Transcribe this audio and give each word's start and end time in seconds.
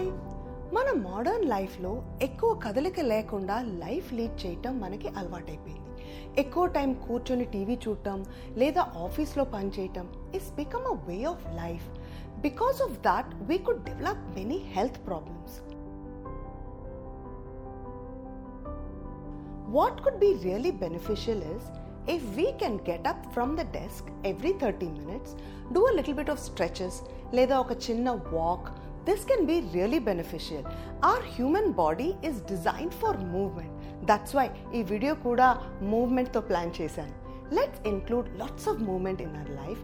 మన 0.00 1.08
మోడర్న్ 1.08 1.48
లైఫ్లో 1.48 2.02
ఎక్కువ 2.22 2.54
కదలిక 2.54 3.00
లేకుండా 3.00 3.62
లైఫ్ 3.62 4.12
లీడ్ 4.12 4.46
చేయటం 4.46 4.80
మనకి 4.80 5.08
అలవాటైపోయింది. 5.08 5.82
ఎక్కువ 6.40 6.66
టైం 6.66 6.94
కూర్చొని 6.94 7.44
టీవీ 7.44 7.78
చూడటం 7.88 8.24
లేదా 8.50 8.92
ఆఫీస్లో 8.96 9.44
పనిచేయటం 9.44 10.32
is 10.34 10.54
become 10.54 10.86
a 10.86 11.04
way 11.08 11.24
of 11.24 11.46
life 11.46 11.84
because 12.40 12.82
of 12.82 12.92
that 12.92 13.26
we 13.34 13.58
could 13.58 13.84
develop 13.84 14.36
many 14.36 14.56
health 14.56 15.06
problems 15.06 15.60
what 19.76 20.02
could 20.02 20.18
be 20.18 20.34
really 20.42 20.70
beneficial 20.70 21.42
is 21.42 21.64
if 22.02 22.22
we 22.36 22.46
can 22.46 22.72
get 22.88 23.00
up 23.00 23.18
from 23.36 23.50
the 23.58 23.64
desk 23.64 24.30
every 24.32 24.52
30 24.52 24.86
minutes, 24.86 25.30
do 25.72 25.76
a 25.76 26.00
little 26.00 26.16
bit 26.20 26.28
of 26.28 26.36
stretches, 26.36 26.92
లేదా 27.34 27.60
ఒక 27.60 27.72
చిన్న 27.72 28.10
walk 28.10 28.91
This 29.05 29.23
can 29.23 29.45
be 29.45 29.57
really 29.73 29.99
beneficial. 30.01 30.63
Our 31.01 31.21
human 31.35 31.67
body 31.73 32.09
is 32.21 32.41
designed 32.43 32.93
for 32.93 33.13
movement. 33.35 33.71
That's 34.05 34.33
why 34.33 34.47
ఈ 34.73 34.81
video 34.83 35.13
కూడా 35.27 35.47
మూవ్మెంట్తో 35.93 36.41
plan 36.41 36.73
చేశాను 36.79 37.15
let's 37.57 37.81
include 37.91 38.27
lots 38.39 38.67
of 38.67 38.79
movement 38.81 39.21
in 39.21 39.35
our 39.35 39.53
life 39.61 39.81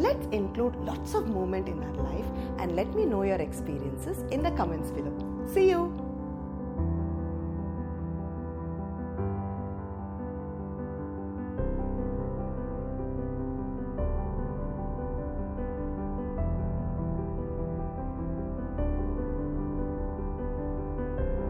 Let's 0.00 0.26
include 0.32 0.76
lots 0.76 1.12
of 1.12 1.28
movement 1.28 1.68
in 1.68 1.82
our 1.82 1.92
life 1.92 2.24
and 2.56 2.74
let 2.74 2.94
me 2.94 3.04
know 3.04 3.22
your 3.22 3.36
experiences 3.36 4.24
in 4.30 4.42
the 4.42 4.50
comments 4.52 4.90
below. 4.90 5.12
See 5.52 5.68
you! 5.68 6.09